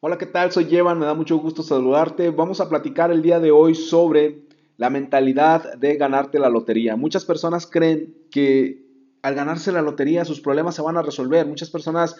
Hola, 0.00 0.16
¿qué 0.16 0.26
tal? 0.26 0.52
Soy 0.52 0.72
Evan, 0.76 1.00
me 1.00 1.06
da 1.06 1.14
mucho 1.14 1.38
gusto 1.38 1.64
saludarte. 1.64 2.30
Vamos 2.30 2.60
a 2.60 2.68
platicar 2.68 3.10
el 3.10 3.20
día 3.20 3.40
de 3.40 3.50
hoy 3.50 3.74
sobre 3.74 4.44
la 4.76 4.90
mentalidad 4.90 5.74
de 5.74 5.96
ganarte 5.96 6.38
la 6.38 6.48
lotería. 6.48 6.94
Muchas 6.94 7.24
personas 7.24 7.66
creen 7.66 8.14
que 8.30 8.84
al 9.22 9.34
ganarse 9.34 9.72
la 9.72 9.82
lotería 9.82 10.24
sus 10.24 10.40
problemas 10.40 10.76
se 10.76 10.82
van 10.82 10.96
a 10.98 11.02
resolver. 11.02 11.48
Muchas 11.48 11.70
personas 11.70 12.14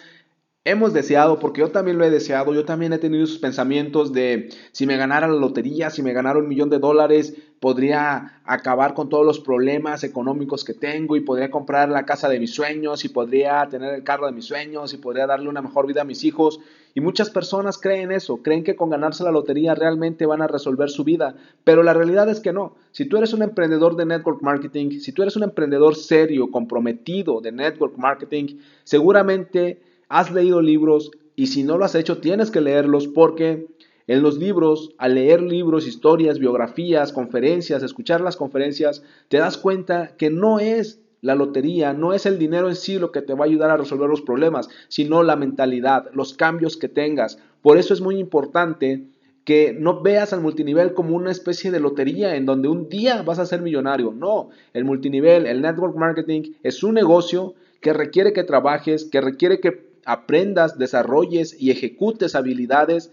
hemos 0.65 0.91
deseado, 0.91 1.39
porque 1.39 1.61
yo 1.61 1.71
también 1.71 1.97
lo 1.97 2.03
he 2.03 2.09
deseado, 2.09 2.53
yo 2.53 2.65
también 2.65 2.91
he 2.91 2.97
tenido 2.97 3.23
esos 3.23 3.39
pensamientos 3.39 4.11
de 4.11 4.49
si 4.73 4.85
me 4.85 4.97
ganara 4.97 5.29
la 5.29 5.39
lotería, 5.39 5.89
si 5.89 6.03
me 6.03 6.11
ganara 6.11 6.39
un 6.39 6.49
millón 6.49 6.69
de 6.69 6.79
dólares, 6.79 7.33
podría 7.59 8.39
acabar 8.45 8.93
con 8.93 9.09
todos 9.09 9.25
los 9.25 9.39
problemas 9.39 10.03
económicos 10.03 10.63
que 10.63 10.73
tengo 10.73 11.15
y 11.15 11.21
podría 11.21 11.51
comprar 11.51 11.89
la 11.89 12.05
casa 12.05 12.29
de 12.29 12.39
mis 12.39 12.53
sueños 12.53 13.03
y 13.03 13.09
podría 13.09 13.67
tener 13.69 13.93
el 13.93 14.03
carro 14.03 14.27
de 14.27 14.31
mis 14.31 14.45
sueños 14.45 14.93
y 14.93 14.97
podría 14.97 15.27
darle 15.27 15.49
una 15.49 15.61
mejor 15.61 15.85
vida 15.85 16.01
a 16.01 16.05
mis 16.05 16.23
hijos. 16.23 16.59
Y 16.95 17.01
muchas 17.01 17.29
personas 17.29 17.77
creen 17.77 18.11
eso, 18.11 18.37
creen 18.37 18.63
que 18.63 18.75
con 18.75 18.89
ganarse 18.89 19.23
la 19.23 19.31
lotería 19.31 19.75
realmente 19.75 20.25
van 20.25 20.41
a 20.41 20.47
resolver 20.47 20.89
su 20.89 21.03
vida, 21.03 21.35
pero 21.63 21.83
la 21.83 21.93
realidad 21.93 22.29
es 22.29 22.39
que 22.39 22.53
no. 22.53 22.75
Si 22.91 23.05
tú 23.05 23.17
eres 23.17 23.33
un 23.33 23.43
emprendedor 23.43 23.95
de 23.95 24.05
network 24.05 24.41
marketing, 24.41 24.99
si 24.99 25.11
tú 25.11 25.21
eres 25.21 25.35
un 25.35 25.43
emprendedor 25.43 25.95
serio, 25.95 26.49
comprometido 26.51 27.41
de 27.41 27.51
network 27.51 27.97
marketing, 27.97 28.59
seguramente 28.85 29.81
has 30.07 30.31
leído 30.31 30.61
libros 30.61 31.11
y 31.35 31.47
si 31.47 31.63
no 31.63 31.77
lo 31.77 31.85
has 31.85 31.95
hecho 31.95 32.17
tienes 32.17 32.51
que 32.51 32.61
leerlos 32.61 33.07
porque 33.07 33.67
en 34.09 34.23
los 34.23 34.39
libros, 34.39 34.95
al 34.97 35.13
leer 35.13 35.39
libros, 35.39 35.85
historias, 35.87 36.39
biografías, 36.39 37.13
conferencias, 37.13 37.83
escuchar 37.83 38.21
las 38.21 38.37
conferencias, 38.37 39.03
te 39.27 39.37
das 39.37 39.55
cuenta 39.55 40.15
que 40.17 40.31
no 40.31 40.59
es 40.59 40.99
la 41.21 41.35
lotería, 41.35 41.93
no 41.93 42.13
es 42.13 42.25
el 42.25 42.39
dinero 42.39 42.69
en 42.69 42.75
sí 42.75 42.97
lo 42.97 43.11
que 43.11 43.21
te 43.21 43.35
va 43.35 43.45
a 43.45 43.47
ayudar 43.47 43.69
a 43.69 43.77
resolver 43.77 44.09
los 44.09 44.23
problemas, 44.23 44.67
sino 44.87 45.21
la 45.21 45.35
mentalidad, 45.35 46.09
los 46.11 46.33
cambios 46.33 46.75
que 46.75 46.89
tengas. 46.89 47.37
Por 47.61 47.77
eso 47.77 47.93
es 47.93 48.01
muy 48.01 48.17
importante 48.17 49.05
que 49.43 49.77
no 49.79 50.01
veas 50.01 50.33
al 50.33 50.41
multinivel 50.41 50.95
como 50.95 51.15
una 51.15 51.29
especie 51.29 51.69
de 51.69 51.79
lotería 51.79 52.35
en 52.35 52.47
donde 52.47 52.67
un 52.67 52.89
día 52.89 53.21
vas 53.21 53.37
a 53.37 53.45
ser 53.45 53.61
millonario. 53.61 54.11
No, 54.11 54.49
el 54.73 54.85
multinivel, 54.85 55.45
el 55.45 55.61
network 55.61 55.95
marketing 55.95 56.53
es 56.63 56.81
un 56.81 56.95
negocio 56.95 57.53
que 57.79 57.93
requiere 57.93 58.33
que 58.33 58.43
trabajes, 58.43 59.05
que 59.05 59.21
requiere 59.21 59.59
que 59.59 59.87
aprendas, 60.03 60.79
desarrolles 60.79 61.55
y 61.61 61.69
ejecutes 61.69 62.33
habilidades 62.33 63.11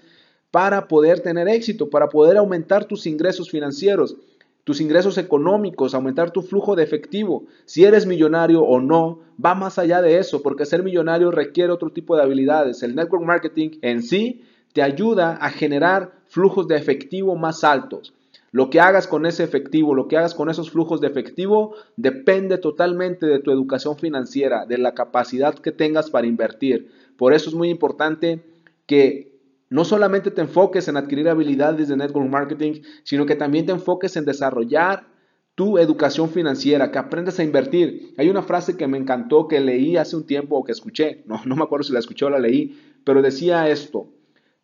para 0.51 0.89
poder 0.89 1.21
tener 1.21 1.49
éxito, 1.49 1.91
para 1.91 2.09
poder 2.09 2.37
aumentar 2.37 2.85
tus 2.85 3.07
ingresos 3.07 3.51
financieros, 3.51 4.17
tus 4.65 4.81
ingresos 4.81 5.17
económicos, 5.17 5.95
aumentar 5.95 6.33
tu 6.33 6.43
flujo 6.43 6.75
de 6.75 6.83
efectivo. 6.83 7.45
Si 7.67 7.85
eres 7.85 8.05
millonario 8.05 8.63
o 8.63 8.81
no, 8.81 9.21
va 9.43 9.55
más 9.55 9.79
allá 9.79 10.03
de 10.03 10.19
eso, 10.19 10.43
porque 10.43 10.67
ser 10.67 10.83
millonario 10.83 11.31
requiere 11.31 11.73
otro 11.73 11.91
tipo 11.91 12.17
de 12.17 12.23
habilidades. 12.23 12.83
El 12.83 12.97
network 12.97 13.25
marketing 13.25 13.79
en 13.83 14.03
sí 14.03 14.43
te 14.73 14.83
ayuda 14.83 15.37
a 15.37 15.51
generar 15.51 16.13
flujos 16.27 16.67
de 16.67 16.77
efectivo 16.77 17.37
más 17.37 17.63
altos. 17.63 18.13
Lo 18.51 18.71
que 18.71 18.81
hagas 18.81 19.07
con 19.07 19.27
ese 19.27 19.45
efectivo, 19.45 19.95
lo 19.95 20.09
que 20.09 20.17
hagas 20.17 20.35
con 20.35 20.51
esos 20.51 20.71
flujos 20.71 21.01
de 21.01 21.09
efectivo, 21.09 21.75
depende 21.97 22.59
totalmente 22.59 23.27
de 23.27 23.39
tu 23.39 23.51
educación 23.51 23.99
financiera, 23.99 24.67
de 24.67 24.79
la 24.79 24.95
capacidad 24.95 25.55
que 25.55 25.73
tengas 25.73 26.11
para 26.11 26.27
invertir. 26.27 26.91
Por 27.17 27.35
eso 27.35 27.51
es 27.51 27.55
muy 27.55 27.69
importante 27.69 28.43
que 28.87 29.36
no 29.69 29.85
solamente 29.85 30.31
te 30.31 30.43
enfoques 30.43 30.89
en 30.89 30.97
adquirir 30.97 31.29
habilidades 31.29 31.89
de 31.89 31.97
network 31.97 32.29
marketing, 32.29 32.83
sino 33.03 33.27
que 33.27 33.37
también 33.37 33.67
te 33.67 33.73
enfoques 33.73 34.17
en 34.17 34.25
desarrollar 34.25 35.07
tu 35.55 35.79
educación 35.79 36.29
financiera, 36.29 36.91
que 36.91 36.99
aprendas 36.99 37.39
a 37.39 37.45
invertir. 37.45 38.15
Hay 38.19 38.29
una 38.29 38.43
frase 38.43 38.77
que 38.77 38.87
me 38.87 38.99
encantó, 38.99 39.49
que 39.49 39.59
leí 39.59 39.97
hace 39.97 40.15
un 40.15 40.27
tiempo 40.27 40.57
o 40.57 40.65
que 40.65 40.73
escuché, 40.73 41.23
no, 41.27 41.41
no 41.47 41.57
me 41.57 41.65
acuerdo 41.65 41.85
si 41.85 41.93
la 41.93 41.99
escuché 41.99 42.27
o 42.27 42.31
la 42.31 42.39
leí, 42.39 42.79
pero 43.05 43.23
decía 43.23 43.69
esto, 43.69 44.09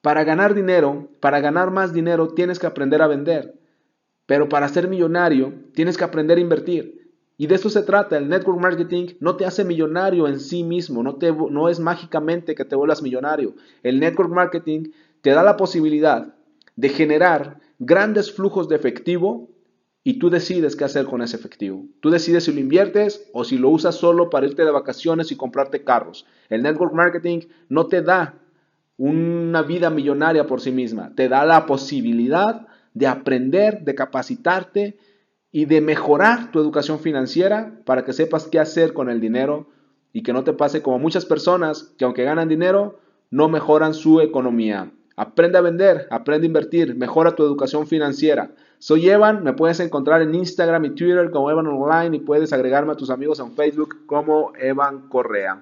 para 0.03 0.25
ganar 0.25 0.55
dinero, 0.55 1.09
para 1.21 1.41
ganar 1.41 1.71
más 1.71 1.93
dinero, 1.93 2.29
tienes 2.29 2.59
que 2.59 2.67
aprender 2.67 3.01
a 3.03 3.07
vender. 3.07 3.55
Pero 4.27 4.49
para 4.49 4.69
ser 4.69 4.89
millonario 4.89 5.53
tienes 5.75 5.97
que 5.97 6.05
aprender 6.05 6.39
a 6.39 6.41
invertir. 6.41 7.02
Y 7.43 7.49
de 7.49 7.57
eso 7.57 7.71
se 7.71 7.83
trata. 7.83 8.19
El 8.19 8.29
network 8.29 8.61
marketing 8.61 9.15
no 9.19 9.35
te 9.35 9.45
hace 9.45 9.65
millonario 9.65 10.29
en 10.29 10.39
sí 10.39 10.63
mismo, 10.63 11.03
no, 11.03 11.17
te, 11.17 11.33
no 11.33 11.69
es 11.69 11.81
mágicamente 11.81 12.55
que 12.55 12.65
te 12.65 12.77
vuelvas 12.77 13.03
millonario. 13.03 13.57
El 13.83 13.99
network 13.99 14.31
marketing 14.31 14.91
te 15.23 15.31
da 15.31 15.43
la 15.43 15.57
posibilidad 15.57 16.37
de 16.77 16.89
generar 16.89 17.59
grandes 17.81 18.31
flujos 18.31 18.69
de 18.69 18.77
efectivo 18.77 19.51
y 20.05 20.21
tú 20.21 20.31
decides 20.31 20.77
qué 20.77 20.85
hacer 20.85 21.05
con 21.07 21.21
ese 21.21 21.35
efectivo. 21.35 21.85
Tú 21.99 22.11
decides 22.11 22.45
si 22.45 22.53
lo 22.53 22.61
inviertes 22.61 23.29
o 23.33 23.43
si 23.43 23.59
lo 23.59 23.71
usas 23.71 23.97
solo 23.97 24.31
para 24.31 24.47
irte 24.47 24.65
de 24.65 24.71
vacaciones 24.71 25.33
y 25.33 25.37
comprarte 25.37 25.83
carros. 25.83 26.25
El 26.49 26.63
network 26.63 26.95
marketing 26.95 27.41
no 27.69 27.89
te 27.89 28.03
da 28.03 28.39
una 28.99 29.63
vida 29.63 29.91
millonaria 29.91 30.47
por 30.47 30.61
sí 30.61 30.71
misma, 30.71 31.13
te 31.17 31.29
da 31.29 31.45
la 31.45 31.67
posibilidad 31.67 32.69
de 32.95 33.09
aprender, 33.09 33.83
de 33.83 33.97
capacitarte 33.97 34.97
y 35.53 35.67
de 35.67 35.83
mejorar 35.83 36.51
tu 36.51 36.59
educación 36.59 36.99
financiera 36.99 37.73
para 37.85 38.05
que 38.05 38.15
sepas 38.15 38.49
qué 38.49 38.59
hacer 38.59 38.95
con 38.95 39.11
el 39.11 39.21
dinero 39.21 39.67
y 40.13 40.23
que 40.23 40.33
no 40.33 40.45
te 40.45 40.55
pase 40.55 40.83
como 40.83 40.99
muchas 40.99 41.27
personas 41.27 41.93
que 41.99 42.05
aunque 42.05 42.25
ganan 42.25 42.49
dinero, 42.49 42.99
no 43.31 43.49
mejoran 43.49 43.95
su 43.95 44.21
economía. 44.21 44.91
Aprende 45.15 45.59
a 45.59 45.61
vender, 45.61 46.09
aprende 46.11 46.47
a 46.47 46.49
invertir, 46.49 46.97
mejora 46.97 47.37
tu 47.37 47.45
educación 47.45 47.87
financiera. 47.87 48.51
Soy 48.79 49.09
Evan, 49.09 49.45
me 49.45 49.53
puedes 49.53 49.79
encontrar 49.81 50.23
en 50.23 50.35
Instagram 50.35 50.87
y 50.87 50.91
Twitter 50.91 51.31
como 51.31 51.51
Evan 51.51 51.67
Online 51.67 52.17
y 52.17 52.21
puedes 52.21 52.53
agregarme 52.53 52.93
a 52.93 52.97
tus 52.97 53.11
amigos 53.11 53.39
en 53.39 53.53
Facebook 53.53 54.07
como 54.07 54.53
Evan 54.59 55.09
Correa. 55.09 55.61